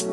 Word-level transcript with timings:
Good 0.00 0.12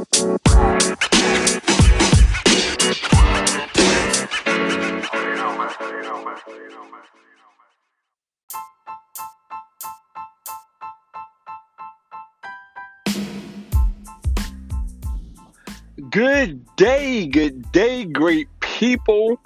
day, 16.76 17.28
good 17.28 17.72
day, 17.72 18.04
great 18.04 18.50
people, 18.60 19.40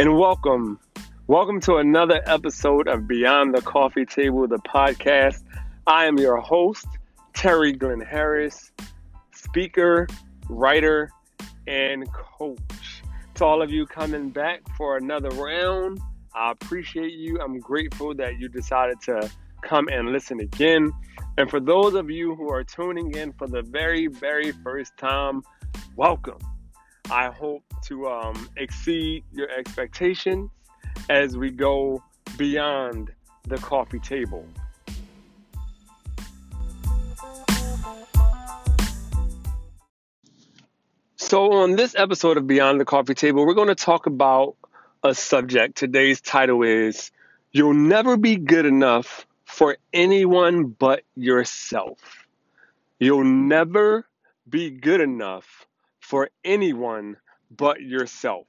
and 0.00 0.18
welcome. 0.18 0.80
Welcome 1.28 1.60
to 1.60 1.76
another 1.76 2.20
episode 2.26 2.88
of 2.88 3.06
Beyond 3.06 3.54
the 3.54 3.62
Coffee 3.62 4.06
Table, 4.06 4.48
the 4.48 4.58
podcast. 4.58 5.40
I 5.86 6.06
am 6.06 6.18
your 6.18 6.38
host, 6.38 6.86
Terry 7.32 7.72
Glenn 7.72 8.00
Harris, 8.00 8.72
speaker, 9.44 10.06
writer, 10.48 11.10
and 11.66 12.10
coach. 12.12 13.02
To 13.34 13.44
all 13.44 13.62
of 13.62 13.70
you 13.70 13.86
coming 13.86 14.30
back 14.30 14.60
for 14.76 14.96
another 14.96 15.30
round, 15.30 16.00
I 16.34 16.50
appreciate 16.52 17.12
you. 17.12 17.40
I'm 17.40 17.58
grateful 17.58 18.14
that 18.14 18.38
you 18.38 18.48
decided 18.48 19.00
to 19.02 19.30
come 19.62 19.88
and 19.88 20.10
listen 20.10 20.40
again. 20.40 20.92
And 21.36 21.50
for 21.50 21.60
those 21.60 21.94
of 21.94 22.10
you 22.10 22.34
who 22.36 22.50
are 22.50 22.62
tuning 22.62 23.14
in 23.14 23.32
for 23.32 23.48
the 23.48 23.62
very, 23.62 24.06
very 24.06 24.52
first 24.52 24.96
time, 24.96 25.42
welcome. 25.96 26.38
I 27.10 27.26
hope 27.26 27.64
to 27.86 28.08
um, 28.08 28.48
exceed 28.56 29.24
your 29.32 29.50
expectations 29.50 30.50
as 31.10 31.36
we 31.36 31.50
go 31.50 32.02
beyond 32.36 33.10
the 33.48 33.58
coffee 33.58 33.98
table. 33.98 34.46
So, 41.26 41.52
on 41.52 41.74
this 41.74 41.94
episode 41.96 42.36
of 42.36 42.46
Beyond 42.46 42.78
the 42.78 42.84
Coffee 42.84 43.14
Table, 43.14 43.46
we're 43.46 43.54
going 43.54 43.68
to 43.68 43.74
talk 43.74 44.04
about 44.04 44.56
a 45.02 45.14
subject. 45.14 45.74
Today's 45.74 46.20
title 46.20 46.62
is 46.62 47.12
You'll 47.50 47.72
Never 47.72 48.18
Be 48.18 48.36
Good 48.36 48.66
Enough 48.66 49.26
for 49.46 49.78
Anyone 49.94 50.66
But 50.66 51.02
Yourself. 51.16 51.98
You'll 52.98 53.24
never 53.24 54.06
be 54.46 54.68
good 54.68 55.00
enough 55.00 55.64
for 55.98 56.28
anyone 56.44 57.16
but 57.50 57.80
yourself. 57.80 58.46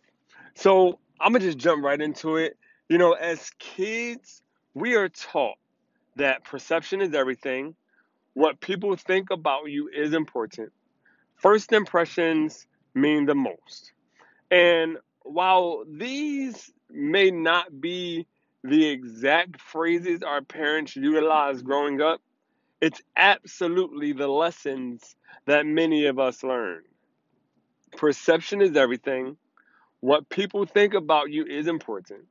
So, 0.56 1.00
I'm 1.22 1.32
going 1.32 1.44
to 1.44 1.48
just 1.48 1.58
jump 1.58 1.82
right 1.82 2.00
into 2.00 2.36
it. 2.36 2.58
You 2.90 2.98
know, 2.98 3.14
as 3.14 3.52
kids, 3.58 4.42
we 4.74 4.96
are 4.96 5.08
taught 5.08 5.58
that 6.18 6.44
perception 6.44 7.00
is 7.00 7.14
everything, 7.14 7.74
what 8.34 8.60
people 8.60 8.98
think 8.98 9.30
about 9.30 9.72
you 9.72 9.88
is 9.88 10.14
important 10.14 10.74
First 11.36 11.74
impressions 11.74 12.66
mean 12.96 13.26
the 13.26 13.36
most. 13.36 13.92
And 14.50 14.98
while 15.24 15.84
these 15.88 16.72
may 16.90 17.30
not 17.32 17.82
be 17.82 18.26
the 18.64 18.88
exact 18.88 19.62
phrases 19.62 20.24
our 20.24 20.42
parents 20.42 20.96
utilized 20.96 21.64
growing 21.66 22.02
up, 22.02 22.22
it's 22.82 23.02
absolutely 23.16 24.14
the 24.14 24.28
lessons 24.28 25.16
that 25.46 25.66
many 25.66 26.06
of 26.06 26.20
us 26.20 26.44
learn. 26.44 26.84
Perception 27.96 28.62
is 28.62 28.76
everything. 28.76 29.38
What 30.02 30.30
people 30.30 30.66
think 30.66 30.94
about 30.94 31.32
you 31.32 31.46
is 31.46 31.68
important. 31.68 32.26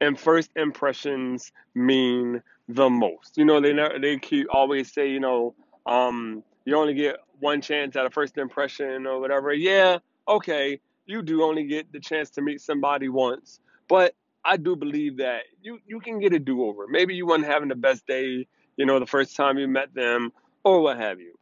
And 0.00 0.18
first 0.18 0.50
impressions 0.56 1.52
mean 1.74 2.42
the 2.68 2.90
most. 2.90 3.36
You 3.36 3.44
know, 3.44 3.60
they 3.60 3.72
never, 3.72 3.98
they 3.98 4.18
keep 4.18 4.48
always 4.50 4.92
say, 4.92 5.10
you 5.10 5.20
know, 5.20 5.54
um, 5.86 6.42
you 6.64 6.76
only 6.76 6.94
get 6.94 7.16
one 7.40 7.60
chance 7.60 7.96
at 7.96 8.06
a 8.06 8.10
first 8.10 8.38
impression 8.38 9.06
or 9.06 9.20
whatever. 9.20 9.52
Yeah, 9.52 9.98
okay, 10.28 10.80
you 11.06 11.22
do 11.22 11.42
only 11.42 11.64
get 11.64 11.92
the 11.92 12.00
chance 12.00 12.30
to 12.30 12.42
meet 12.42 12.60
somebody 12.60 13.08
once, 13.08 13.60
but 13.88 14.14
I 14.44 14.56
do 14.56 14.76
believe 14.76 15.18
that 15.18 15.42
you 15.62 15.78
you 15.86 16.00
can 16.00 16.20
get 16.20 16.32
a 16.32 16.38
do 16.38 16.64
over. 16.64 16.86
Maybe 16.88 17.14
you 17.14 17.26
weren't 17.26 17.44
having 17.44 17.68
the 17.68 17.74
best 17.74 18.06
day, 18.06 18.46
you 18.76 18.86
know, 18.86 19.00
the 19.00 19.06
first 19.06 19.36
time 19.36 19.58
you 19.58 19.68
met 19.68 19.94
them 19.94 20.32
or 20.64 20.80
what 20.80 20.98
have 20.98 21.20
you. 21.20 21.36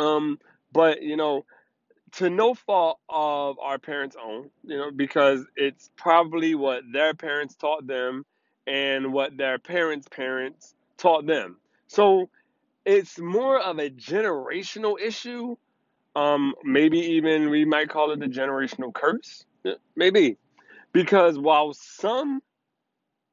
Um, 0.00 0.38
but 0.72 1.02
you 1.02 1.16
know, 1.16 1.44
to 2.12 2.30
no 2.30 2.54
fault 2.54 3.00
of 3.08 3.58
our 3.58 3.78
parents' 3.78 4.16
own, 4.22 4.50
you 4.64 4.76
know, 4.76 4.90
because 4.90 5.44
it's 5.56 5.90
probably 5.96 6.54
what 6.54 6.82
their 6.92 7.14
parents 7.14 7.54
taught 7.54 7.86
them 7.86 8.24
and 8.66 9.12
what 9.12 9.36
their 9.36 9.58
parents' 9.58 10.08
parents 10.08 10.74
taught 10.98 11.26
them. 11.26 11.56
So 11.88 12.28
it's 12.84 13.18
more 13.18 13.58
of 13.58 13.78
a 13.78 13.90
generational 13.90 15.00
issue. 15.00 15.56
Um, 16.14 16.54
maybe 16.62 16.98
even 16.98 17.50
we 17.50 17.64
might 17.64 17.88
call 17.88 18.12
it 18.12 18.20
the 18.20 18.26
generational 18.26 18.92
curse. 18.92 19.44
Maybe. 19.96 20.36
Because 20.92 21.38
while 21.38 21.72
some 21.72 22.42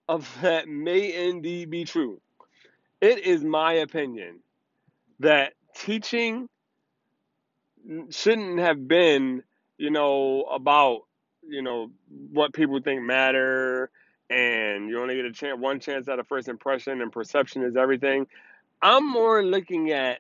of 0.07 0.29
that 0.41 0.67
may 0.67 1.27
indeed 1.27 1.69
be 1.69 1.83
true, 1.83 2.21
it 3.01 3.19
is 3.19 3.43
my 3.43 3.73
opinion 3.73 4.39
that 5.19 5.53
teaching 5.75 6.47
shouldn't 8.09 8.59
have 8.59 8.87
been, 8.87 9.43
you 9.77 9.89
know, 9.89 10.43
about, 10.43 11.01
you 11.47 11.61
know, 11.61 11.91
what 12.31 12.53
people 12.53 12.79
think 12.81 13.01
matter 13.01 13.89
and 14.29 14.89
you 14.89 15.01
only 15.01 15.16
get 15.16 15.25
a 15.25 15.31
chance 15.31 15.59
one 15.59 15.79
chance 15.79 16.07
at 16.07 16.19
a 16.19 16.23
first 16.23 16.47
impression 16.47 17.01
and 17.01 17.11
perception 17.11 17.63
is 17.63 17.75
everything. 17.75 18.27
I'm 18.81 19.09
more 19.09 19.44
looking 19.44 19.91
at 19.91 20.19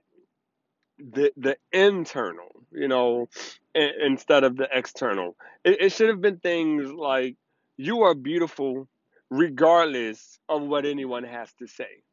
the 0.97 1.31
the 1.37 1.57
internal, 1.71 2.49
you 2.71 2.87
know, 2.87 3.29
instead 3.73 4.43
of 4.43 4.57
the 4.57 4.67
external. 4.71 5.35
It, 5.63 5.81
it 5.81 5.91
should 5.93 6.09
have 6.09 6.21
been 6.21 6.39
things 6.39 6.91
like 6.91 7.35
you 7.77 8.01
are 8.03 8.13
beautiful 8.13 8.87
regardless 9.29 10.39
of 10.49 10.63
what 10.63 10.85
anyone 10.85 11.23
has 11.23 11.53
to 11.59 11.67
say. 11.67 12.03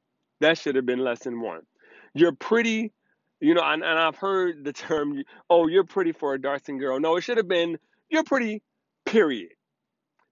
That 0.41 0.59
should 0.59 0.77
have 0.77 0.87
been 0.87 1.01
lesson 1.01 1.41
one. 1.41 1.63
You're 2.15 2.33
pretty, 2.33 2.93
you 3.41 3.55
know, 3.55 3.63
and, 3.65 3.83
and 3.83 3.99
I've 3.99 4.17
heard 4.17 4.65
the 4.65 4.73
term, 4.73 5.23
oh, 5.49 5.67
you're 5.67 5.85
pretty 5.85 6.13
for 6.13 6.35
a 6.35 6.41
dark 6.41 6.63
skinned 6.63 6.81
girl. 6.81 7.01
No, 7.01 7.17
it 7.17 7.23
should 7.23 7.39
have 7.39 7.49
been, 7.49 7.79
you're 8.11 8.25
pretty, 8.25 8.63
period. 9.05 9.51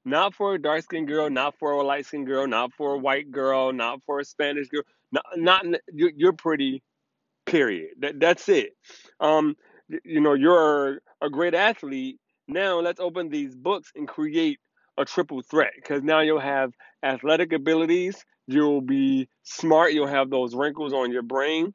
Not 0.04 0.34
for 0.34 0.54
a 0.54 0.58
dark 0.60 0.82
skinned 0.82 1.08
girl, 1.08 1.30
not 1.30 1.58
for 1.58 1.72
a 1.72 1.82
light 1.82 2.04
skinned 2.04 2.26
girl, 2.26 2.46
not 2.46 2.72
for 2.74 2.94
a 2.94 2.98
white 2.98 3.30
girl, 3.30 3.72
not 3.72 4.00
for 4.04 4.20
a 4.20 4.24
Spanish 4.24 4.68
girl. 4.68 4.82
Not, 5.14 5.24
not 5.36 5.64
you're, 5.92 6.32
pretty. 6.32 6.82
Period. 7.46 7.90
That, 8.00 8.20
that's 8.20 8.48
it. 8.48 8.70
Um, 9.20 9.54
you 10.04 10.20
know, 10.20 10.34
you're 10.34 11.00
a 11.22 11.30
great 11.30 11.54
athlete. 11.54 12.18
Now 12.48 12.80
let's 12.80 13.00
open 13.00 13.28
these 13.28 13.54
books 13.54 13.92
and 13.94 14.08
create 14.08 14.58
a 14.98 15.04
triple 15.04 15.42
threat 15.42 15.72
because 15.76 16.02
now 16.02 16.20
you'll 16.20 16.40
have 16.40 16.72
athletic 17.02 17.52
abilities. 17.52 18.24
You'll 18.46 18.80
be 18.80 19.28
smart. 19.42 19.92
You'll 19.92 20.06
have 20.18 20.30
those 20.30 20.54
wrinkles 20.54 20.92
on 20.92 21.12
your 21.12 21.22
brain. 21.22 21.74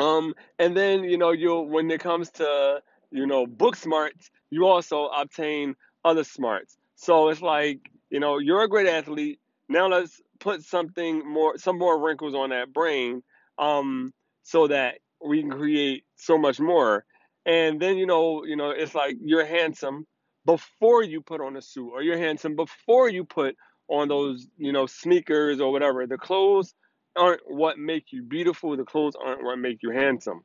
Um, 0.00 0.34
and 0.58 0.76
then 0.76 1.04
you 1.04 1.18
know 1.18 1.32
you'll 1.32 1.66
when 1.68 1.90
it 1.90 2.00
comes 2.00 2.30
to 2.32 2.80
you 3.10 3.26
know 3.26 3.46
book 3.46 3.76
smarts, 3.76 4.30
you 4.50 4.66
also 4.66 5.06
obtain 5.08 5.74
other 6.04 6.24
smarts. 6.24 6.76
So 6.96 7.28
it's 7.30 7.42
like, 7.42 7.80
you 8.10 8.20
know, 8.20 8.38
you're 8.38 8.62
a 8.62 8.68
great 8.68 8.88
athlete. 8.88 9.40
Now 9.68 9.88
let's 9.88 10.20
put 10.40 10.62
something 10.62 11.28
more, 11.30 11.58
some 11.58 11.78
more 11.78 12.00
wrinkles 12.00 12.34
on 12.34 12.50
that 12.50 12.72
brain, 12.72 13.22
um, 13.58 14.12
so 14.42 14.66
that 14.68 14.96
we 15.24 15.40
can 15.40 15.50
create 15.50 16.04
so 16.16 16.36
much 16.36 16.58
more. 16.60 17.04
And 17.46 17.80
then, 17.80 17.96
you 17.96 18.06
know, 18.06 18.44
you 18.44 18.56
know, 18.56 18.70
it's 18.70 18.94
like 18.94 19.16
you're 19.22 19.44
handsome 19.44 20.06
before 20.44 21.02
you 21.02 21.20
put 21.20 21.40
on 21.40 21.56
a 21.56 21.62
suit, 21.62 21.90
or 21.92 22.02
you're 22.02 22.18
handsome 22.18 22.56
before 22.56 23.08
you 23.08 23.24
put 23.24 23.56
on 23.88 24.08
those, 24.08 24.46
you 24.58 24.72
know, 24.72 24.86
sneakers 24.86 25.60
or 25.60 25.70
whatever. 25.72 26.06
The 26.06 26.18
clothes 26.18 26.74
aren't 27.16 27.40
what 27.46 27.78
make 27.78 28.06
you 28.12 28.22
beautiful. 28.22 28.76
The 28.76 28.84
clothes 28.84 29.14
aren't 29.22 29.42
what 29.44 29.58
make 29.58 29.82
you 29.82 29.90
handsome. 29.90 30.42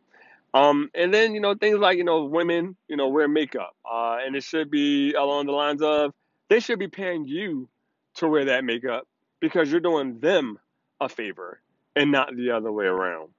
Um, 0.53 0.89
and 0.93 1.13
then, 1.13 1.33
you 1.33 1.41
know, 1.41 1.55
things 1.55 1.77
like, 1.79 1.97
you 1.97 2.03
know, 2.03 2.25
women, 2.25 2.75
you 2.87 2.97
know, 2.97 3.09
wear 3.09 3.27
makeup. 3.27 3.75
Uh, 3.89 4.17
and 4.25 4.35
it 4.35 4.43
should 4.43 4.71
be 4.71 5.13
along 5.13 5.45
the 5.45 5.51
lines 5.51 5.81
of 5.81 6.13
they 6.49 6.59
should 6.59 6.79
be 6.79 6.87
paying 6.87 7.27
you 7.27 7.69
to 8.17 8.27
wear 8.27 8.45
that 8.45 8.63
makeup 8.63 9.07
because 9.39 9.71
you're 9.71 9.79
doing 9.79 10.19
them 10.19 10.59
a 10.99 11.09
favor 11.09 11.61
and 11.95 12.11
not 12.11 12.35
the 12.35 12.51
other 12.51 12.71
way 12.71 12.85
around. 12.85 13.29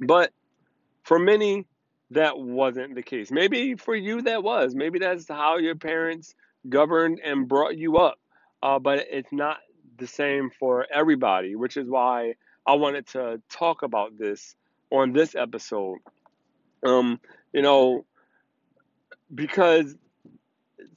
But 0.00 0.32
for 1.02 1.18
many, 1.18 1.66
that 2.10 2.38
wasn't 2.38 2.94
the 2.94 3.02
case. 3.02 3.30
Maybe 3.30 3.74
for 3.74 3.94
you, 3.94 4.22
that 4.22 4.42
was. 4.42 4.74
Maybe 4.74 4.98
that's 4.98 5.28
how 5.28 5.58
your 5.58 5.74
parents 5.74 6.34
governed 6.68 7.20
and 7.24 7.48
brought 7.48 7.76
you 7.76 7.98
up. 7.98 8.18
Uh, 8.62 8.78
but 8.78 9.06
it's 9.10 9.32
not 9.32 9.58
the 9.98 10.06
same 10.06 10.50
for 10.58 10.86
everybody, 10.92 11.56
which 11.56 11.76
is 11.76 11.88
why 11.88 12.34
I 12.66 12.74
wanted 12.74 13.06
to 13.08 13.40
talk 13.50 13.82
about 13.82 14.18
this 14.18 14.54
on 14.90 15.12
this 15.12 15.34
episode. 15.34 15.98
Um, 16.84 17.20
you 17.52 17.62
know, 17.62 18.04
because 19.34 19.96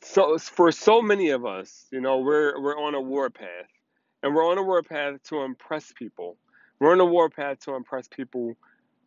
so 0.03 0.37
for 0.37 0.71
so 0.71 1.01
many 1.01 1.29
of 1.29 1.45
us, 1.45 1.85
you 1.91 2.01
know, 2.01 2.19
we're 2.19 2.59
we're 2.61 2.79
on 2.79 2.95
a 2.95 3.01
war 3.01 3.29
path, 3.29 3.69
and 4.23 4.35
we're 4.35 4.49
on 4.49 4.57
a 4.57 4.63
war 4.63 4.83
path 4.83 5.21
to 5.25 5.41
impress 5.41 5.91
people. 5.93 6.37
We're 6.79 6.93
on 6.93 6.99
a 6.99 7.05
war 7.05 7.29
path 7.29 7.59
to 7.61 7.75
impress 7.75 8.07
people 8.07 8.55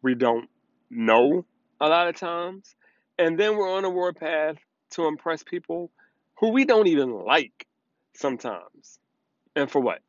we 0.02 0.14
don't 0.14 0.48
know 0.90 1.44
a 1.80 1.88
lot 1.88 2.08
of 2.08 2.16
times, 2.16 2.74
And 3.18 3.38
then 3.38 3.56
we're 3.56 3.72
on 3.72 3.84
a 3.84 3.90
warpath 3.90 4.56
to 4.90 5.06
impress 5.06 5.42
people 5.42 5.90
who 6.38 6.50
we 6.50 6.64
don't 6.64 6.86
even 6.86 7.12
like 7.24 7.66
sometimes. 8.14 8.98
And 9.56 9.70
for 9.70 9.80
what? 9.80 10.00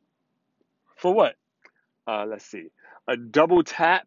For 0.96 1.12
what? 1.12 1.34
Uh, 2.06 2.26
let's 2.28 2.46
see. 2.46 2.68
A 3.08 3.16
double 3.16 3.62
tap 3.64 4.06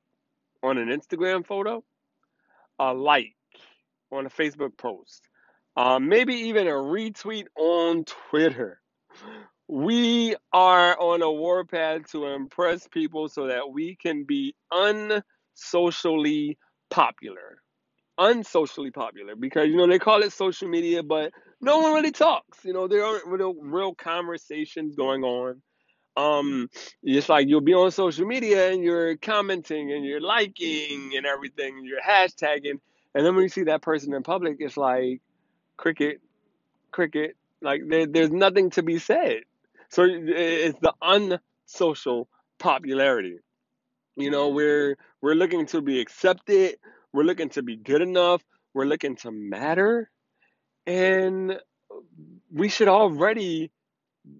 on 0.64 0.78
an 0.78 0.90
Instagram 0.90 1.46
photo, 1.46 1.84
a 2.80 2.94
like 2.94 3.36
on 4.12 4.26
a 4.26 4.30
Facebook 4.30 4.78
post, 4.78 5.27
uh, 5.78 6.00
maybe 6.00 6.34
even 6.34 6.68
a 6.68 6.72
retweet 6.72 7.46
on 7.56 8.04
Twitter. 8.04 8.82
We 9.68 10.36
are 10.52 11.00
on 11.00 11.22
a 11.22 11.32
warpath 11.32 12.12
to 12.12 12.26
impress 12.26 12.88
people 12.88 13.30
so 13.30 13.48
that 13.48 13.70
we 13.72 13.96
can 13.96 14.24
be 14.24 14.56
unsocially 14.72 16.58
popular. 16.90 17.62
Unsocially 18.18 18.90
popular 18.90 19.36
because, 19.36 19.68
you 19.68 19.78
know, 19.78 19.86
they 19.86 20.00
call 20.00 20.24
it 20.24 20.34
social 20.34 20.68
media, 20.68 21.04
but 21.04 21.32
no 21.62 21.78
one 21.78 21.94
really 21.94 22.12
talks. 22.12 22.66
You 22.66 22.74
know, 22.74 22.88
there 22.88 23.06
aren't 23.06 23.28
real, 23.28 23.54
real 23.54 23.94
conversations 23.94 24.96
going 24.96 25.24
on. 25.24 25.62
Um, 26.16 26.70
it's 27.04 27.30
like 27.30 27.48
you'll 27.48 27.62
be 27.62 27.76
on 27.76 27.92
social 27.92 28.26
media 28.26 28.72
and 28.72 28.84
you're 28.84 29.18
commenting 29.18 29.92
and 29.92 30.04
you're 30.04 30.20
liking 30.22 31.12
and 31.16 31.28
everything, 31.28 31.84
you're 31.86 32.02
hashtagging, 32.02 32.80
and 33.14 33.26
then 33.26 33.36
when 33.36 33.44
you 33.44 33.50
see 33.50 33.64
that 33.64 33.82
person 33.82 34.14
in 34.14 34.24
public, 34.24 34.58
it's 34.60 34.78
like 34.78 35.22
cricket, 35.78 36.20
cricket. 36.92 37.36
Like 37.62 37.82
there, 37.88 38.06
there's 38.08 38.32
nothing 38.32 38.72
to 38.72 38.84
be 38.84 39.00
said. 39.00 39.42
So 39.90 40.06
it's 40.08 40.80
the 40.80 40.94
unsocial 41.02 42.28
popularity. 42.60 43.38
You 44.16 44.32
know, 44.32 44.50
we're 44.50 44.98
we're 45.22 45.36
looking 45.36 45.68
to 45.68 45.82
be 45.82 46.02
accepted, 46.02 46.78
we're 47.14 47.24
looking 47.24 47.50
to 47.50 47.64
be 47.64 47.78
good 47.78 48.02
enough, 48.02 48.44
we're 48.74 48.86
looking 48.86 49.16
to 49.18 49.32
matter, 49.32 50.10
and 50.86 51.60
we 52.52 52.70
should 52.70 52.88
already 52.88 53.72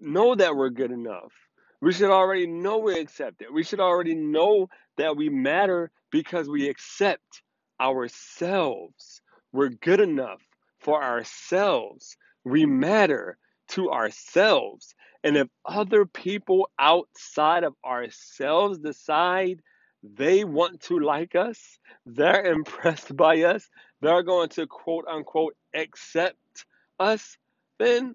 know 0.00 0.34
that 0.34 0.56
we're 0.56 0.70
good 0.70 0.90
enough. 0.90 1.32
We 1.80 1.92
should 1.92 2.10
already 2.10 2.46
know 2.46 2.78
we're 2.78 3.00
accepted. 3.00 3.48
We 3.52 3.62
should 3.62 3.80
already 3.80 4.14
know 4.14 4.68
that 4.96 5.16
we 5.16 5.28
matter 5.28 5.90
because 6.10 6.48
we 6.48 6.68
accept 6.68 7.42
ourselves. 7.80 9.22
We're 9.52 9.68
good 9.68 10.00
enough 10.00 10.40
for 10.80 11.02
ourselves. 11.02 12.16
We 12.44 12.66
matter 12.66 13.38
to 13.68 13.90
ourselves. 13.90 14.94
And 15.24 15.36
if 15.36 15.48
other 15.64 16.06
people 16.06 16.70
outside 16.78 17.64
of 17.64 17.74
ourselves 17.84 18.78
decide 18.78 19.60
they 20.02 20.44
want 20.44 20.80
to 20.82 21.00
like 21.00 21.34
us, 21.34 21.78
they're 22.06 22.46
impressed 22.52 23.16
by 23.16 23.42
us, 23.42 23.68
they're 24.00 24.22
going 24.22 24.48
to 24.50 24.66
quote 24.66 25.06
unquote 25.08 25.56
accept 25.74 26.64
us, 27.00 27.36
then 27.78 28.14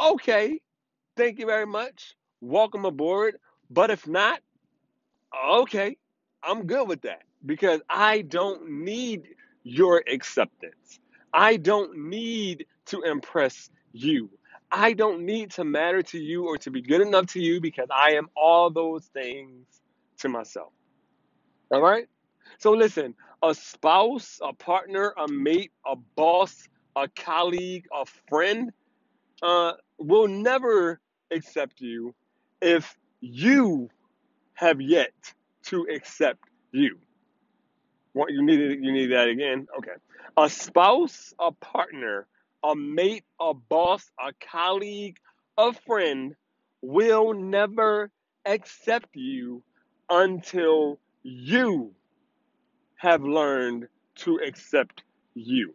okay, 0.00 0.60
thank 1.16 1.38
you 1.38 1.46
very 1.46 1.66
much. 1.66 2.14
Welcome 2.40 2.84
aboard. 2.84 3.36
But 3.70 3.90
if 3.90 4.06
not, 4.06 4.40
okay, 5.48 5.96
I'm 6.42 6.66
good 6.66 6.88
with 6.88 7.02
that 7.02 7.22
because 7.46 7.80
I 7.88 8.22
don't 8.22 8.68
need 8.84 9.28
your 9.62 10.02
acceptance. 10.12 10.98
I 11.32 11.56
don't 11.56 12.08
need 12.10 12.66
to 12.86 13.02
impress 13.02 13.70
you. 13.92 14.30
I 14.70 14.94
don't 14.94 15.24
need 15.24 15.50
to 15.52 15.64
matter 15.64 16.02
to 16.02 16.18
you 16.18 16.46
or 16.46 16.56
to 16.58 16.70
be 16.70 16.80
good 16.82 17.00
enough 17.02 17.26
to 17.28 17.40
you 17.40 17.60
because 17.60 17.88
I 17.94 18.12
am 18.12 18.28
all 18.36 18.70
those 18.70 19.04
things 19.06 19.66
to 20.18 20.28
myself. 20.28 20.72
All 21.70 21.82
right? 21.82 22.06
So 22.58 22.72
listen, 22.72 23.14
a 23.42 23.54
spouse, 23.54 24.38
a 24.42 24.52
partner, 24.52 25.14
a 25.18 25.28
mate, 25.28 25.72
a 25.86 25.96
boss, 25.96 26.68
a 26.96 27.08
colleague, 27.08 27.86
a 27.92 28.06
friend 28.28 28.72
uh, 29.42 29.72
will 29.98 30.28
never 30.28 31.00
accept 31.30 31.80
you 31.80 32.14
if 32.60 32.96
you 33.20 33.90
have 34.54 34.80
yet 34.80 35.12
to 35.64 35.86
accept 35.94 36.44
you. 36.72 36.98
You 38.14 38.42
need 38.42 38.82
you 38.82 38.92
need 38.92 39.12
that 39.12 39.28
again? 39.28 39.66
Okay. 39.78 39.92
A 40.36 40.48
spouse, 40.48 41.34
a 41.38 41.52
partner, 41.52 42.26
a 42.62 42.74
mate, 42.74 43.24
a 43.40 43.54
boss, 43.54 44.10
a 44.18 44.32
colleague, 44.40 45.16
a 45.58 45.72
friend 45.72 46.34
will 46.82 47.32
never 47.32 48.10
accept 48.44 49.14
you 49.14 49.62
until 50.10 50.98
you 51.22 51.92
have 52.96 53.22
learned 53.22 53.88
to 54.14 54.38
accept 54.46 55.02
you. 55.34 55.74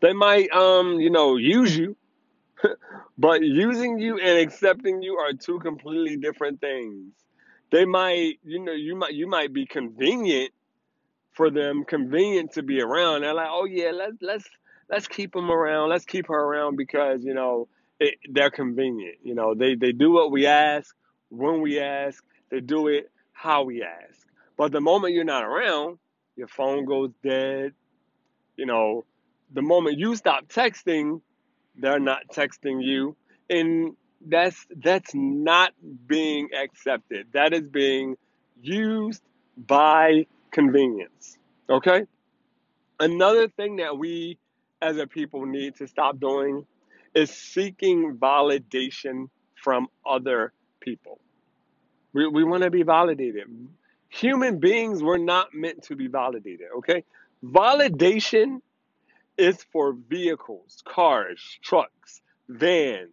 They 0.00 0.12
might 0.12 0.50
um, 0.50 1.00
you 1.00 1.10
know, 1.10 1.36
use 1.36 1.76
you, 1.76 1.96
but 3.18 3.42
using 3.42 3.98
you 3.98 4.18
and 4.18 4.38
accepting 4.38 5.02
you 5.02 5.16
are 5.16 5.32
two 5.32 5.58
completely 5.60 6.16
different 6.16 6.60
things. 6.60 7.12
They 7.70 7.84
might, 7.84 8.38
you 8.44 8.62
know, 8.62 8.72
you 8.72 8.96
might 8.96 9.14
you 9.14 9.26
might 9.26 9.52
be 9.52 9.66
convenient 9.66 10.52
for 11.36 11.50
them, 11.50 11.84
convenient 11.84 12.52
to 12.52 12.62
be 12.62 12.80
around. 12.80 13.22
They're 13.22 13.34
like, 13.34 13.48
oh 13.50 13.66
yeah, 13.66 13.90
let's 13.92 14.16
let's 14.20 14.48
let's 14.88 15.06
keep 15.06 15.32
them 15.32 15.50
around. 15.50 15.90
Let's 15.90 16.04
keep 16.04 16.28
her 16.28 16.34
around 16.34 16.76
because 16.76 17.22
you 17.24 17.34
know 17.34 17.68
it, 18.00 18.14
they're 18.30 18.50
convenient. 18.50 19.16
You 19.22 19.34
know, 19.34 19.54
they 19.54 19.74
they 19.74 19.92
do 19.92 20.10
what 20.10 20.30
we 20.32 20.46
ask 20.46 20.94
when 21.28 21.60
we 21.60 21.78
ask. 21.78 22.22
They 22.50 22.60
do 22.60 22.88
it 22.88 23.10
how 23.32 23.64
we 23.64 23.82
ask. 23.82 24.26
But 24.56 24.72
the 24.72 24.80
moment 24.80 25.14
you're 25.14 25.24
not 25.24 25.44
around, 25.44 25.98
your 26.36 26.48
phone 26.48 26.86
goes 26.86 27.10
dead. 27.22 27.72
You 28.56 28.66
know, 28.66 29.04
the 29.52 29.62
moment 29.62 29.98
you 29.98 30.16
stop 30.16 30.48
texting, 30.48 31.20
they're 31.76 32.00
not 32.00 32.22
texting 32.32 32.82
you, 32.82 33.16
and 33.50 33.94
that's 34.26 34.66
that's 34.74 35.14
not 35.14 35.72
being 36.06 36.48
accepted. 36.58 37.28
That 37.32 37.52
is 37.52 37.62
being 37.62 38.16
used 38.62 39.22
by 39.56 40.26
convenience. 40.56 41.36
Okay? 41.68 42.04
Another 42.98 43.46
thing 43.46 43.76
that 43.76 43.98
we 43.98 44.38
as 44.80 44.96
a 44.96 45.06
people 45.06 45.44
need 45.44 45.76
to 45.76 45.86
stop 45.86 46.18
doing 46.18 46.64
is 47.14 47.30
seeking 47.30 48.16
validation 48.16 49.28
from 49.62 49.86
other 50.06 50.54
people. 50.80 51.20
We, 52.14 52.26
we 52.28 52.42
want 52.42 52.62
to 52.62 52.70
be 52.70 52.84
validated. 52.84 53.44
Human 54.08 54.58
beings 54.58 55.02
were 55.02 55.18
not 55.18 55.52
meant 55.52 55.82
to 55.84 55.94
be 55.94 56.06
validated, 56.06 56.68
okay? 56.78 57.04
Validation 57.44 58.62
is 59.36 59.62
for 59.70 59.94
vehicles, 60.08 60.82
cars, 60.86 61.58
trucks, 61.62 62.22
vans, 62.48 63.10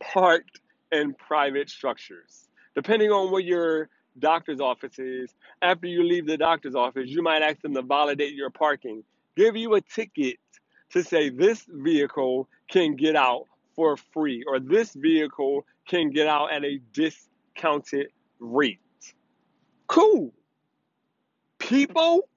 parked 0.00 0.60
and 0.90 1.16
private 1.18 1.68
structures. 1.68 2.48
Depending 2.74 3.10
on 3.10 3.30
where 3.30 3.42
your 3.42 3.90
doctor's 4.18 4.60
offices. 4.60 5.34
after 5.62 5.86
you 5.86 6.02
leave 6.02 6.26
the 6.26 6.36
doctor's 6.36 6.74
office, 6.74 7.08
you 7.08 7.22
might 7.22 7.42
ask 7.42 7.60
them 7.62 7.74
to 7.74 7.82
validate 7.82 8.34
your 8.34 8.50
parking, 8.50 9.02
give 9.36 9.56
you 9.56 9.74
a 9.74 9.80
ticket 9.80 10.36
to 10.90 11.02
say 11.02 11.30
this 11.30 11.64
vehicle 11.68 12.48
can 12.68 12.96
get 12.96 13.16
out 13.16 13.46
for 13.74 13.96
free 13.96 14.44
or 14.46 14.60
this 14.60 14.92
vehicle 14.92 15.64
can 15.86 16.10
get 16.10 16.26
out 16.26 16.52
at 16.52 16.64
a 16.64 16.78
discounted 16.92 18.08
rate. 18.38 18.78
Cool. 19.86 20.32
People 21.58 22.28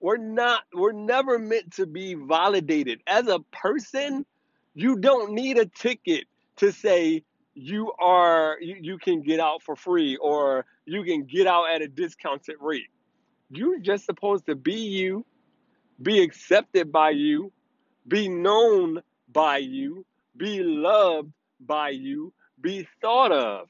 we're 0.00 0.18
not 0.18 0.64
we're 0.74 0.92
never 0.92 1.38
meant 1.38 1.72
to 1.72 1.86
be 1.86 2.14
validated. 2.14 3.00
As 3.06 3.26
a 3.26 3.38
person, 3.52 4.26
you 4.74 4.96
don't 4.96 5.32
need 5.32 5.56
a 5.56 5.64
ticket 5.64 6.24
to 6.56 6.72
say 6.72 7.22
you 7.54 7.92
are 7.98 8.58
you, 8.60 8.76
you 8.80 8.98
can 8.98 9.22
get 9.22 9.40
out 9.40 9.62
for 9.62 9.76
free 9.76 10.16
or 10.16 10.66
you 10.86 11.04
can 11.04 11.24
get 11.24 11.46
out 11.46 11.70
at 11.70 11.82
a 11.82 11.88
discounted 11.88 12.56
rate. 12.60 12.88
You're 13.50 13.78
just 13.78 14.04
supposed 14.04 14.46
to 14.46 14.54
be 14.54 14.74
you, 14.74 15.24
be 16.00 16.22
accepted 16.22 16.90
by 16.90 17.10
you, 17.10 17.52
be 18.06 18.28
known 18.28 19.00
by 19.32 19.58
you, 19.58 20.04
be 20.36 20.62
loved 20.62 21.32
by 21.60 21.90
you, 21.90 22.32
be 22.60 22.86
thought 23.00 23.32
of 23.32 23.68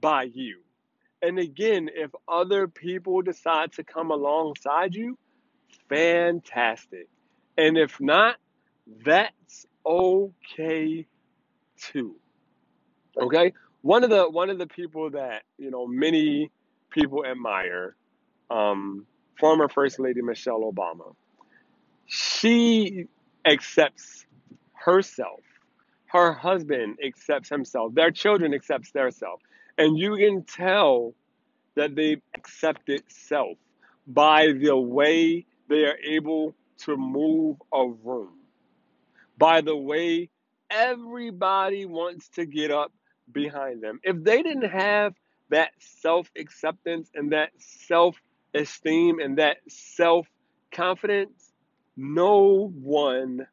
by 0.00 0.24
you. 0.24 0.60
And 1.22 1.38
again, 1.38 1.90
if 1.94 2.10
other 2.28 2.68
people 2.68 3.22
decide 3.22 3.72
to 3.72 3.84
come 3.84 4.10
alongside 4.10 4.94
you, 4.94 5.18
fantastic. 5.88 7.08
And 7.56 7.76
if 7.78 8.00
not, 8.00 8.36
that's 9.04 9.66
okay 9.84 11.06
too. 11.80 12.16
Okay? 13.20 13.52
One 13.82 14.04
of 14.04 14.10
the 14.10 14.28
one 14.28 14.50
of 14.50 14.58
the 14.58 14.66
people 14.66 15.10
that, 15.10 15.42
you 15.58 15.70
know, 15.70 15.86
many 15.86 16.50
people 16.96 17.26
admire, 17.26 17.94
um, 18.50 19.06
former 19.38 19.68
First 19.68 20.00
Lady 20.00 20.22
Michelle 20.22 20.62
Obama. 20.62 21.14
She 22.06 23.06
accepts 23.44 24.24
herself. 24.72 25.40
Her 26.06 26.32
husband 26.32 26.98
accepts 27.04 27.50
himself. 27.50 27.94
Their 27.94 28.10
children 28.10 28.54
accepts 28.54 28.92
their 28.92 29.10
self. 29.10 29.40
And 29.76 29.98
you 29.98 30.16
can 30.16 30.44
tell 30.44 31.12
that 31.74 31.94
they've 31.94 32.22
accepted 32.34 33.02
self 33.08 33.58
by 34.06 34.52
the 34.52 34.76
way 34.76 35.44
they 35.68 35.84
are 35.84 35.98
able 36.02 36.54
to 36.78 36.96
move 36.96 37.56
a 37.74 37.86
room. 37.86 38.38
By 39.36 39.60
the 39.60 39.76
way, 39.76 40.30
everybody 40.70 41.84
wants 41.84 42.28
to 42.30 42.46
get 42.46 42.70
up 42.70 42.92
behind 43.30 43.82
them. 43.82 44.00
If 44.02 44.22
they 44.24 44.42
didn't 44.42 44.70
have 44.70 45.12
that 45.50 45.70
self 45.78 46.30
acceptance 46.36 47.10
and 47.14 47.32
that 47.32 47.50
self 47.58 48.16
esteem 48.54 49.18
and 49.20 49.38
that 49.38 49.58
self 49.68 50.26
confidence, 50.72 51.52
no 51.96 52.72
one 52.74 53.46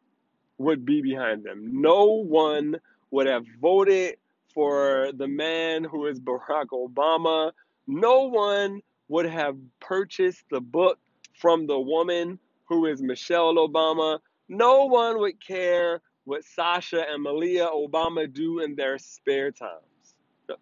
would 0.57 0.85
be 0.85 1.01
behind 1.01 1.43
them. 1.43 1.81
No 1.81 2.23
one 2.23 2.77
would 3.11 3.27
have 3.27 3.45
voted 3.61 4.17
for 4.53 5.11
the 5.15 5.27
man 5.27 5.83
who 5.83 6.07
is 6.07 6.19
Barack 6.19 6.67
Obama. 6.73 7.51
No 7.87 8.23
one 8.29 8.81
would 9.07 9.25
have 9.25 9.57
purchased 9.79 10.43
the 10.49 10.61
book 10.61 10.99
from 11.35 11.67
the 11.67 11.79
woman 11.79 12.39
who 12.65 12.85
is 12.85 13.01
Michelle 13.01 13.55
Obama. 13.55 14.19
No 14.47 14.85
one 14.85 15.19
would 15.19 15.45
care 15.45 16.01
what 16.25 16.43
Sasha 16.43 17.03
and 17.09 17.21
Malia 17.21 17.67
Obama 17.67 18.31
do 18.31 18.59
in 18.59 18.75
their 18.75 18.97
spare 18.97 19.51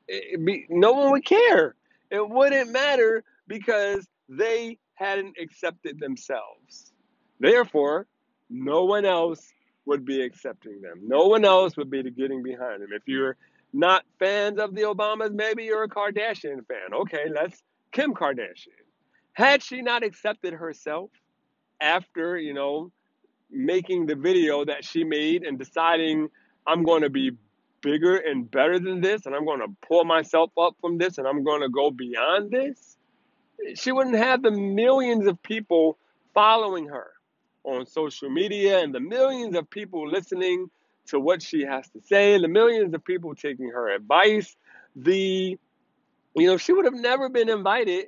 Be, 0.08 0.66
no 0.70 0.94
one 0.94 1.12
would 1.12 1.26
care. 1.26 1.76
It 2.10 2.28
wouldn't 2.28 2.72
matter 2.72 3.24
because 3.48 4.08
they 4.30 4.78
hadn't 4.96 5.36
accepted 5.42 6.00
themselves. 6.00 6.92
Therefore, 7.40 8.08
no 8.50 8.86
one 8.86 9.06
else 9.06 9.52
would 9.86 10.06
be 10.06 10.22
accepting 10.22 10.82
them. 10.82 11.02
No 11.08 11.28
one 11.28 11.46
else 11.46 11.76
would 11.78 11.90
be 11.90 12.04
getting 12.12 12.44
behind 12.44 12.82
them. 12.82 12.90
If 12.94 13.04
you're 13.08 13.36
not 13.74 14.06
fans 14.20 14.60
of 14.60 14.76
the 14.76 14.82
Obamas, 14.82 15.34
maybe 15.34 15.64
you're 15.64 15.84
a 15.84 15.90
Kardashian 15.90 16.66
fan. 16.68 16.94
Okay, 16.94 17.26
let's 17.34 17.64
Kim 17.92 18.14
Kardashian. 18.14 18.68
Had 19.34 19.64
she 19.64 19.82
not 19.82 20.04
accepted 20.04 20.54
herself 20.54 21.10
after, 21.80 22.38
you 22.38 22.54
know, 22.54 22.92
making 23.50 24.06
the 24.06 24.16
video 24.16 24.66
that 24.66 24.86
she 24.86 25.04
made 25.04 25.44
and 25.44 25.58
deciding 25.58 26.30
I'm 26.68 26.84
going 26.84 27.02
to 27.02 27.10
be 27.10 27.32
bigger 27.82 28.18
and 28.18 28.50
better 28.50 28.80
than 28.80 29.02
this 29.02 29.26
and 29.26 29.36
I'm 29.36 29.46
going 29.46 29.60
to 29.60 29.76
pull 29.88 30.06
myself 30.06 30.52
up 30.58 30.76
from 30.82 30.98
this 30.98 31.18
and 31.18 31.28
I'm 31.28 31.44
going 31.44 31.62
to 31.62 31.70
go 31.70 31.92
beyond 31.92 32.52
this, 32.52 32.98
she 33.76 33.92
wouldn't 33.92 34.16
have 34.16 34.42
the 34.42 34.52
millions 34.52 35.28
of 35.28 35.42
people 35.44 35.98
following 36.34 36.88
her 36.88 37.12
on 37.64 37.86
social 37.86 38.30
media 38.30 38.80
and 38.80 38.94
the 38.94 39.00
millions 39.00 39.56
of 39.56 39.70
people 39.70 40.10
listening 40.10 40.70
to 41.08 41.20
what 41.20 41.42
she 41.42 41.62
has 41.62 41.90
to 41.90 42.02
say 42.02 42.34
and 42.34 42.44
the 42.44 42.48
millions 42.48 42.94
of 42.94 43.04
people 43.04 43.36
taking 43.36 43.70
her 43.70 43.90
advice. 43.90 44.56
The, 44.96 45.58
you 46.36 46.48
know, 46.48 46.58
she 46.58 46.74
would 46.74 46.86
have 46.86 46.94
never 46.94 47.30
been 47.30 47.50
invited 47.50 48.08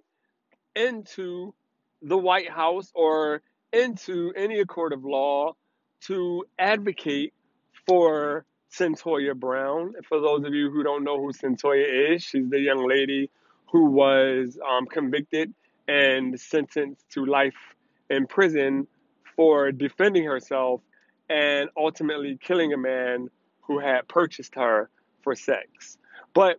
into 0.76 1.54
the 2.02 2.18
White 2.18 2.50
House 2.50 2.92
or 2.96 3.42
into 3.72 4.34
any 4.36 4.64
court 4.66 4.94
of 4.94 5.04
law 5.04 5.54
to 6.02 6.46
advocate 6.60 7.34
for 7.88 8.46
Cyntoia 8.74 9.36
Brown. 9.36 9.94
For 10.08 10.20
those 10.20 10.44
of 10.46 10.54
you 10.54 10.70
who 10.72 10.84
don't 10.84 11.04
know 11.04 11.22
who 11.22 11.32
Cyntoia 11.32 12.16
is, 12.16 12.24
she's 12.24 12.50
the 12.50 12.60
young 12.60 12.88
lady 12.88 13.30
who 13.72 13.86
was 13.86 14.58
um, 14.68 14.86
convicted 14.86 15.54
and 15.88 16.40
sentenced 16.40 17.10
to 17.12 17.26
life 17.26 17.76
in 18.10 18.28
prison 18.28 18.88
for 19.36 19.72
defending 19.72 20.24
herself 20.24 20.82
and 21.30 21.70
ultimately 21.78 22.38
killing 22.42 22.74
a 22.74 22.78
man 22.78 23.30
who 23.62 23.80
had 23.80 24.08
purchased 24.08 24.56
her 24.56 24.90
for 25.24 25.36
sex. 25.36 25.98
But 26.34 26.58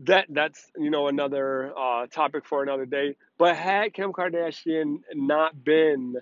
that 0.00 0.26
that's 0.28 0.70
you 0.76 0.90
know 0.90 1.08
another 1.08 1.72
uh, 1.76 2.06
topic 2.06 2.46
for 2.46 2.62
another 2.62 2.86
day. 2.86 3.16
But 3.38 3.56
had 3.56 3.94
Kim 3.94 4.12
Kardashian 4.12 5.00
not 5.14 5.64
been 5.64 6.16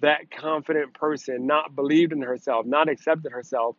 that 0.00 0.30
confident 0.30 0.94
person, 0.94 1.46
not 1.46 1.74
believed 1.76 2.12
in 2.12 2.22
herself, 2.22 2.66
not 2.66 2.88
accepted 2.88 3.32
herself, 3.32 3.76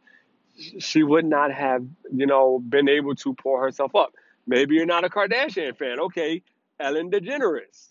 she 0.80 1.04
would 1.04 1.26
not 1.26 1.52
have 1.52 1.86
you 2.12 2.26
know 2.26 2.60
been 2.60 2.90
able 2.90 3.16
to 3.16 3.34
pull 3.34 3.58
herself 3.58 3.96
up. 3.96 4.14
Maybe 4.46 4.76
you're 4.76 4.86
not 4.86 5.06
a 5.06 5.10
Kardashian 5.10 5.78
fan. 5.78 6.00
Okay, 6.00 6.44
Ellen 6.80 7.12
DeGeneres. 7.12 7.90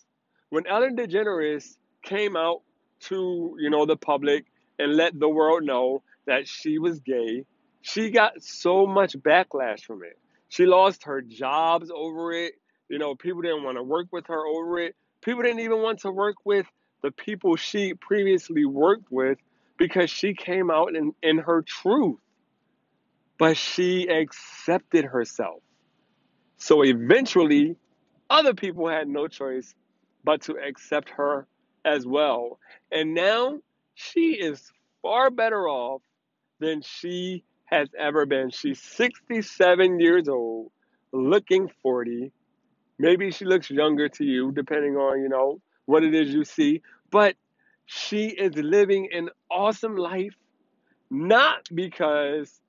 When 0.50 0.66
Ellen 0.66 0.96
DeGeneres 0.96 1.76
came 2.02 2.36
out 2.36 2.62
to 3.00 3.56
you 3.58 3.70
know 3.70 3.86
the 3.86 3.96
public 3.96 4.46
and 4.78 4.96
let 4.96 5.18
the 5.18 5.28
world 5.28 5.64
know 5.64 6.02
that 6.26 6.46
she 6.46 6.78
was 6.78 7.00
gay, 7.00 7.44
she 7.80 8.10
got 8.10 8.42
so 8.42 8.86
much 8.86 9.14
backlash 9.14 9.82
from 9.84 10.02
it. 10.04 10.18
She 10.48 10.66
lost 10.66 11.04
her 11.04 11.20
jobs 11.20 11.90
over 11.94 12.32
it. 12.32 12.54
You 12.88 12.98
know, 12.98 13.14
people 13.14 13.42
didn't 13.42 13.64
want 13.64 13.78
to 13.78 13.82
work 13.82 14.08
with 14.12 14.26
her 14.26 14.46
over 14.46 14.78
it. 14.78 14.94
People 15.22 15.42
didn't 15.42 15.60
even 15.60 15.80
want 15.80 16.00
to 16.00 16.10
work 16.10 16.36
with 16.44 16.66
the 17.02 17.10
people 17.10 17.56
she 17.56 17.94
previously 17.94 18.64
worked 18.64 19.10
with 19.10 19.38
because 19.78 20.10
she 20.10 20.34
came 20.34 20.70
out 20.70 20.94
in, 20.94 21.12
in 21.22 21.38
her 21.38 21.62
truth. 21.62 22.18
But 23.42 23.56
she 23.56 24.06
accepted 24.06 25.04
herself. 25.04 25.64
So 26.58 26.84
eventually, 26.84 27.74
other 28.30 28.54
people 28.54 28.88
had 28.88 29.08
no 29.08 29.26
choice 29.26 29.74
but 30.22 30.42
to 30.42 30.58
accept 30.64 31.10
her 31.10 31.48
as 31.84 32.06
well. 32.06 32.60
And 32.92 33.14
now 33.14 33.58
she 33.94 34.34
is 34.40 34.70
far 35.02 35.28
better 35.28 35.68
off 35.68 36.02
than 36.60 36.82
she 36.82 37.42
has 37.64 37.88
ever 37.98 38.26
been. 38.26 38.50
She's 38.50 38.80
67 38.80 39.98
years 39.98 40.28
old, 40.28 40.70
looking 41.10 41.68
40. 41.82 42.30
Maybe 43.00 43.32
she 43.32 43.44
looks 43.44 43.68
younger 43.68 44.08
to 44.08 44.24
you, 44.24 44.52
depending 44.52 44.94
on, 44.94 45.20
you 45.20 45.28
know, 45.28 45.60
what 45.86 46.04
it 46.04 46.14
is 46.14 46.32
you 46.32 46.44
see. 46.44 46.82
But 47.10 47.34
she 47.86 48.28
is 48.28 48.54
living 48.54 49.08
an 49.12 49.30
awesome 49.50 49.96
life, 49.96 50.36
not 51.10 51.68
because 51.74 52.60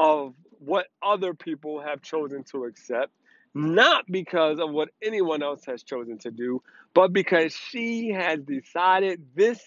of 0.00 0.32
what 0.60 0.86
other 1.02 1.34
people 1.34 1.78
have 1.82 2.00
chosen 2.00 2.42
to 2.42 2.64
accept, 2.64 3.12
not 3.54 4.06
because 4.10 4.58
of 4.58 4.70
what 4.70 4.88
anyone 5.02 5.42
else 5.42 5.66
has 5.66 5.82
chosen 5.82 6.16
to 6.16 6.30
do, 6.30 6.62
but 6.94 7.12
because 7.12 7.54
she 7.54 8.08
has 8.08 8.40
decided 8.40 9.20
this 9.34 9.60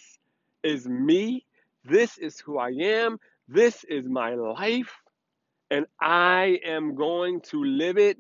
is 0.63 0.88
me, 0.88 1.46
this 1.86 2.18
is 2.18 2.40
who 2.40 2.58
I 2.58 2.70
am, 2.70 3.20
this 3.48 3.84
is 3.84 4.10
my 4.10 4.34
life, 4.34 4.92
and 5.70 5.86
I 6.02 6.60
am 6.66 6.96
going 6.96 7.42
to 7.52 7.63
live 7.63 8.00
it 8.00 8.18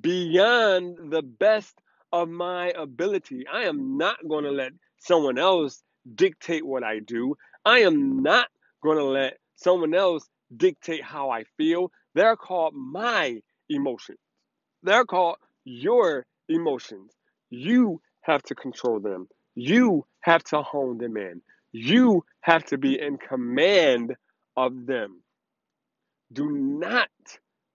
beyond 0.00 1.10
the 1.10 1.22
best 1.22 1.74
of 2.12 2.28
my 2.28 2.68
ability. 2.70 3.46
I 3.52 3.62
am 3.62 3.96
not 3.98 4.16
going 4.28 4.44
to 4.44 4.52
let 4.52 4.72
someone 4.98 5.38
else 5.38 5.82
dictate 6.14 6.64
what 6.64 6.84
I 6.84 7.00
do. 7.00 7.36
I 7.64 7.80
am 7.80 8.22
not 8.22 8.46
going 8.80 8.98
to 8.98 9.04
let 9.04 9.38
someone 9.56 9.94
else 9.94 10.28
dictate 10.56 11.02
how 11.02 11.30
I 11.30 11.44
feel. 11.56 11.90
They're 12.14 12.36
called 12.36 12.74
my 12.74 13.40
emotions. 13.68 14.18
They're 14.82 15.04
called 15.04 15.36
your 15.64 16.26
emotions. 16.48 17.12
You 17.50 18.00
have 18.22 18.42
to 18.44 18.54
control 18.54 19.00
them. 19.00 19.28
You 19.54 20.06
have 20.20 20.44
to 20.44 20.62
hone 20.62 20.98
them 20.98 21.16
in. 21.16 21.42
You 21.72 22.24
have 22.40 22.64
to 22.66 22.78
be 22.78 23.00
in 23.00 23.18
command 23.18 24.14
of 24.56 24.86
them. 24.86 25.22
Do 26.32 26.50
not 26.50 27.08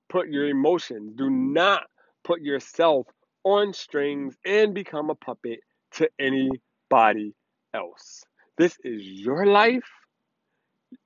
put 0.09 0.29
your 0.29 0.47
emotions, 0.47 1.13
do 1.15 1.29
not 1.29 1.83
put 2.23 2.41
yourself 2.41 3.07
on 3.43 3.73
strings 3.73 4.35
and 4.45 4.73
become 4.73 5.09
a 5.09 5.15
puppet 5.15 5.59
to 5.93 6.09
anybody 6.19 7.33
else. 7.73 8.23
This 8.57 8.77
is 8.83 9.01
your 9.03 9.45
life. 9.45 9.89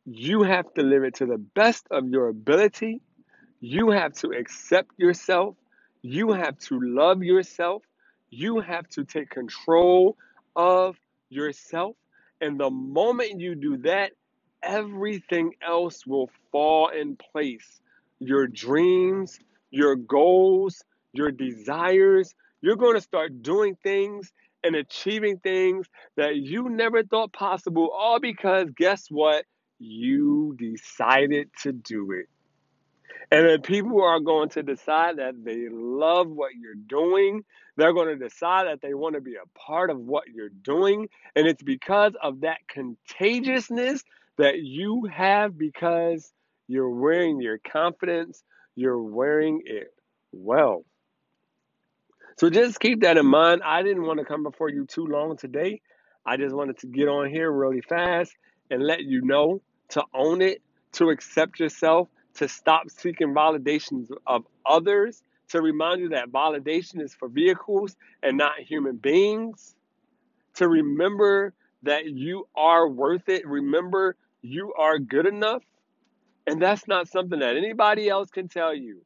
You 0.06 0.44
have 0.44 0.74
to 0.74 0.84
live 0.84 1.04
it 1.04 1.16
to 1.16 1.26
the 1.26 1.38
best 1.38 1.86
of 1.92 2.08
your 2.10 2.28
ability. 2.28 3.02
You 3.60 3.92
have 3.92 4.14
to 4.16 4.32
accept 4.32 4.92
yourself. 4.98 5.56
You 6.02 6.32
have 6.32 6.58
to 6.60 6.80
love 6.82 7.24
yourself. 7.24 7.84
You 8.30 8.60
have 8.60 8.88
to 8.90 9.06
take 9.06 9.30
control 9.30 10.18
of 10.56 10.98
yourself. 11.30 11.96
And 12.42 12.60
the 12.60 12.70
moment 12.70 13.40
you 13.40 13.56
do 13.56 13.78
that, 13.78 14.12
everything 14.64 15.54
else 15.66 16.06
will 16.06 16.30
fall 16.52 16.90
in 16.90 17.16
place. 17.16 17.80
Your 18.20 18.48
dreams, 18.48 19.40
your 19.70 19.96
goals, 19.96 20.84
your 21.14 21.32
desires, 21.32 22.34
you're 22.62 22.76
going 22.76 22.96
to 22.96 23.02
start 23.02 23.42
doing 23.42 23.76
things 23.84 24.32
and 24.64 24.76
achieving 24.76 25.38
things 25.38 25.88
that 26.18 26.36
you 26.36 26.70
never 26.70 27.04
thought 27.04 27.34
possible, 27.34 27.90
all 27.90 28.20
because 28.20 28.70
guess 28.76 29.08
what? 29.10 29.46
You 29.84 30.56
decided 30.60 31.50
to 31.64 31.72
do 31.72 32.12
it. 32.12 32.28
And 33.32 33.48
then 33.48 33.62
people 33.62 34.04
are 34.04 34.20
going 34.20 34.50
to 34.50 34.62
decide 34.62 35.18
that 35.18 35.44
they 35.44 35.70
love 35.72 36.30
what 36.30 36.52
you're 36.54 36.76
doing. 36.76 37.44
They're 37.78 37.94
going 37.94 38.10
to 38.10 38.16
decide 38.16 38.68
that 38.68 38.82
they 38.82 38.94
want 38.94 39.16
to 39.16 39.22
be 39.22 39.36
a 39.36 39.58
part 39.58 39.90
of 39.90 39.98
what 39.98 40.26
you're 40.32 40.50
doing. 40.50 41.10
And 41.36 41.48
it's 41.48 41.64
because 41.64 42.14
of 42.22 42.42
that 42.42 42.60
contagiousness 42.68 44.04
that 44.38 44.60
you 44.60 45.06
have 45.12 45.58
because 45.58 46.32
you're 46.68 46.92
wearing 46.92 47.42
your 47.42 47.58
confidence, 47.58 48.44
you're 48.76 49.02
wearing 49.02 49.64
it 49.66 49.88
well. 50.32 50.86
So 52.38 52.52
just 52.52 52.80
keep 52.80 53.02
that 53.02 53.18
in 53.18 53.26
mind. 53.26 53.62
I 53.66 53.82
didn't 53.82 54.04
want 54.04 54.20
to 54.20 54.26
come 54.26 54.44
before 54.44 54.70
you 54.70 54.86
too 54.86 55.08
long 55.08 55.38
today. 55.38 55.82
I 56.24 56.38
just 56.38 56.54
wanted 56.54 56.78
to 56.80 56.88
get 56.88 57.08
on 57.08 57.32
here 57.32 57.52
really 57.52 57.82
fast 57.82 58.32
and 58.70 58.84
let 58.84 59.02
you 59.02 59.22
know 59.22 59.62
to 59.92 60.04
own 60.14 60.42
it, 60.42 60.62
to 60.94 61.10
accept 61.10 61.60
yourself, 61.60 62.10
to 62.36 62.48
stop 62.48 62.90
seeking 62.90 63.34
validations 63.34 64.10
of 64.26 64.46
others, 64.66 65.24
to 65.50 65.62
remind 65.62 66.02
you 66.02 66.10
that 66.10 66.32
validation 66.32 67.02
is 67.02 67.14
for 67.14 67.28
vehicles 67.28 67.96
and 68.24 68.38
not 68.38 68.60
human 68.60 68.96
beings, 68.98 69.76
to 70.56 70.68
remember 70.68 71.54
that 71.84 72.06
you 72.06 72.48
are 72.56 72.88
worth 72.88 73.28
it. 73.30 73.46
Remember, 73.46 74.16
you 74.42 74.74
are 74.74 75.00
good 75.00 75.26
enough. 75.26 75.64
And 76.48 76.62
that's 76.62 76.88
not 76.88 77.08
something 77.08 77.40
that 77.40 77.56
anybody 77.56 78.10
else 78.10 78.30
can 78.30 78.48
tell 78.48 78.74
you. 78.74 79.02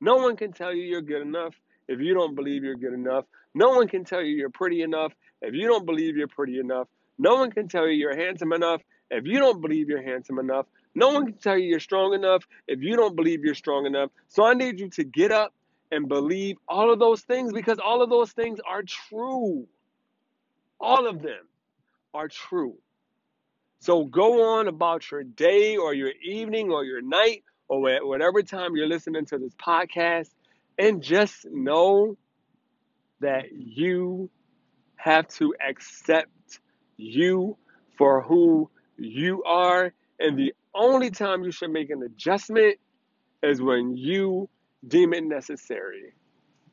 No 0.00 0.16
one 0.16 0.36
can 0.36 0.52
tell 0.52 0.72
you 0.72 0.82
you're 0.82 1.00
good 1.00 1.22
enough 1.22 1.54
if 1.88 2.00
you 2.00 2.14
don't 2.14 2.34
believe 2.34 2.62
you're 2.62 2.76
good 2.76 2.92
enough. 2.92 3.24
No 3.54 3.70
one 3.70 3.88
can 3.88 4.04
tell 4.04 4.22
you 4.22 4.36
you're 4.36 4.50
pretty 4.50 4.82
enough 4.82 5.12
if 5.42 5.54
you 5.54 5.66
don't 5.66 5.86
believe 5.86 6.16
you're 6.16 6.28
pretty 6.28 6.60
enough. 6.60 6.88
No 7.18 7.36
one 7.36 7.50
can 7.50 7.68
tell 7.68 7.86
you 7.86 7.94
you're 7.94 8.16
handsome 8.16 8.52
enough 8.52 8.82
if 9.10 9.26
you 9.26 9.38
don't 9.38 9.60
believe 9.60 9.88
you're 9.88 10.02
handsome 10.02 10.38
enough. 10.38 10.66
No 10.94 11.10
one 11.10 11.26
can 11.26 11.38
tell 11.38 11.56
you 11.56 11.68
you're 11.68 11.80
strong 11.80 12.14
enough 12.14 12.46
if 12.66 12.82
you 12.82 12.96
don't 12.96 13.16
believe 13.16 13.44
you're 13.44 13.54
strong 13.54 13.86
enough. 13.86 14.10
So 14.28 14.44
I 14.44 14.54
need 14.54 14.80
you 14.80 14.90
to 14.90 15.04
get 15.04 15.32
up 15.32 15.54
and 15.90 16.08
believe 16.08 16.56
all 16.68 16.92
of 16.92 16.98
those 16.98 17.22
things 17.22 17.52
because 17.52 17.78
all 17.78 18.02
of 18.02 18.10
those 18.10 18.32
things 18.32 18.58
are 18.68 18.82
true. 18.82 19.66
All 20.80 21.06
of 21.06 21.22
them 21.22 21.48
are 22.14 22.28
true. 22.28 22.76
So 23.80 24.04
go 24.04 24.58
on 24.58 24.68
about 24.68 25.10
your 25.10 25.22
day 25.22 25.76
or 25.76 25.94
your 25.94 26.12
evening 26.22 26.70
or 26.70 26.84
your 26.84 27.00
night 27.00 27.44
or 27.68 27.80
whatever 27.80 28.42
time 28.42 28.74
you're 28.74 28.88
listening 28.88 29.26
to 29.26 29.38
this 29.38 29.54
podcast 29.54 30.30
and 30.78 31.02
just 31.02 31.46
know 31.50 32.16
that 33.20 33.52
you 33.52 34.30
have 34.96 35.28
to 35.28 35.54
accept 35.66 36.60
you 36.96 37.56
for 37.96 38.22
who 38.22 38.70
you 38.98 39.42
are. 39.44 39.92
And 40.18 40.38
the 40.38 40.54
only 40.74 41.10
time 41.10 41.44
you 41.44 41.52
should 41.52 41.70
make 41.70 41.90
an 41.90 42.02
adjustment 42.02 42.76
is 43.42 43.62
when 43.62 43.96
you 43.96 44.48
deem 44.86 45.12
it 45.12 45.24
necessary 45.24 46.12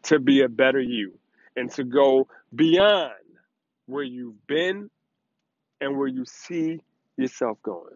to 0.03 0.20
be 0.20 0.41
a 0.41 0.50
better 0.50 0.79
you 0.79 1.13
and 1.55 1.72
to 1.72 1.84
go 1.84 2.27
beyond 2.53 3.13
where 3.86 4.03
you've 4.03 4.46
been 4.48 4.89
and 5.82 5.98
where 5.98 6.08
you 6.08 6.25
see 6.25 6.79
yourself 7.17 7.58
going. 7.63 7.96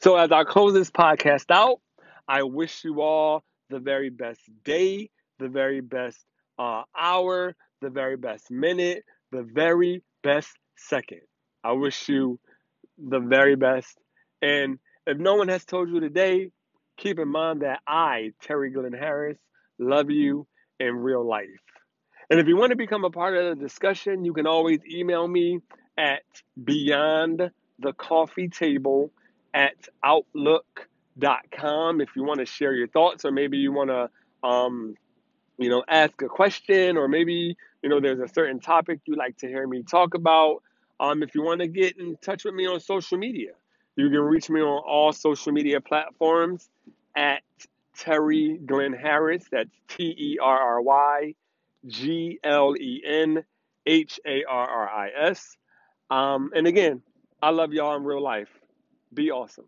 So, 0.00 0.16
as 0.16 0.30
I 0.30 0.44
close 0.44 0.72
this 0.72 0.90
podcast 0.90 1.50
out, 1.50 1.80
I 2.28 2.44
wish 2.44 2.84
you 2.84 3.00
all 3.00 3.42
the 3.70 3.80
very 3.80 4.10
best 4.10 4.40
day, 4.64 5.10
the 5.38 5.48
very 5.48 5.80
best 5.80 6.18
uh, 6.58 6.82
hour, 6.96 7.56
the 7.80 7.90
very 7.90 8.16
best 8.16 8.50
minute, 8.50 9.04
the 9.32 9.42
very 9.42 10.02
best 10.22 10.50
second. 10.76 11.22
I 11.64 11.72
wish 11.72 12.08
you 12.08 12.38
the 13.08 13.20
very 13.20 13.56
best. 13.56 13.98
And 14.42 14.78
if 15.06 15.18
no 15.18 15.34
one 15.34 15.48
has 15.48 15.64
told 15.64 15.88
you 15.88 16.00
today, 16.00 16.50
keep 16.96 17.18
in 17.18 17.28
mind 17.28 17.62
that 17.62 17.80
I, 17.86 18.32
Terry 18.42 18.70
Glenn 18.70 18.92
Harris, 18.92 19.38
love 19.78 20.10
you 20.10 20.46
in 20.78 20.94
real 20.96 21.26
life. 21.26 21.48
And 22.28 22.38
if 22.38 22.46
you 22.46 22.56
want 22.56 22.70
to 22.70 22.76
become 22.76 23.04
a 23.04 23.10
part 23.10 23.36
of 23.36 23.58
the 23.58 23.64
discussion, 23.64 24.24
you 24.24 24.32
can 24.32 24.46
always 24.46 24.80
email 24.88 25.26
me 25.26 25.60
at 25.98 26.22
beyond 26.62 27.50
the 27.80 27.92
coffee 27.92 28.48
table 28.48 29.10
at 29.52 29.74
outlook.com 30.04 32.00
if 32.00 32.10
you 32.14 32.22
want 32.22 32.38
to 32.40 32.46
share 32.46 32.72
your 32.72 32.86
thoughts 32.88 33.24
or 33.24 33.32
maybe 33.32 33.58
you 33.58 33.72
want 33.72 33.90
to 33.90 34.08
um, 34.48 34.94
you 35.58 35.68
know 35.68 35.82
ask 35.88 36.22
a 36.22 36.28
question 36.28 36.96
or 36.96 37.08
maybe 37.08 37.56
you 37.82 37.88
know 37.88 38.00
there's 38.00 38.20
a 38.20 38.32
certain 38.32 38.60
topic 38.60 39.00
you'd 39.06 39.18
like 39.18 39.36
to 39.38 39.48
hear 39.48 39.66
me 39.66 39.82
talk 39.82 40.14
about 40.14 40.62
um, 41.00 41.22
if 41.22 41.34
you 41.34 41.42
want 41.42 41.62
to 41.62 41.66
get 41.66 41.98
in 41.98 42.18
touch 42.18 42.44
with 42.44 42.52
me 42.52 42.66
on 42.66 42.78
social 42.78 43.16
media, 43.16 43.52
you 43.96 44.10
can 44.10 44.20
reach 44.20 44.50
me 44.50 44.60
on 44.60 44.82
all 44.86 45.14
social 45.14 45.50
media 45.50 45.80
platforms 45.80 46.68
at 47.16 47.42
Terry 47.96 48.58
Glenn 48.58 48.92
Harris. 48.92 49.44
That's 49.50 49.70
T 49.88 50.14
E 50.16 50.38
R 50.40 50.58
R 50.58 50.82
Y 50.82 51.34
G 51.86 52.38
L 52.44 52.74
E 52.78 53.02
N 53.04 53.42
H 53.86 54.20
A 54.26 54.44
R 54.44 54.68
R 54.68 54.88
I 54.90 55.08
S. 55.16 55.56
Um, 56.10 56.50
and 56.54 56.66
again, 56.66 57.00
I 57.42 57.48
love 57.48 57.72
y'all 57.72 57.96
in 57.96 58.04
real 58.04 58.22
life. 58.22 58.50
Be 59.14 59.30
awesome. 59.30 59.64